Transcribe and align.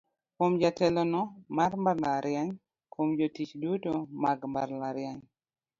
"Kuom: 0.35 0.51
Jatelono 0.61 1.21
mar 1.57 1.71
mbalariany 1.81 2.51
Kuom: 2.91 3.09
Jotich 3.17 3.53
duto 3.61 3.93
mag 4.23 4.39
mbalariany". 4.51 5.21